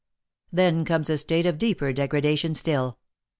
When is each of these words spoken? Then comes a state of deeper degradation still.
Then 0.51 0.83
comes 0.83 1.11
a 1.11 1.17
state 1.19 1.45
of 1.45 1.59
deeper 1.59 1.93
degradation 1.93 2.55
still. 2.55 2.97